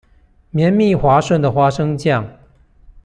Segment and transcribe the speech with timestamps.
[0.49, 2.27] 綿密滑順的花生醬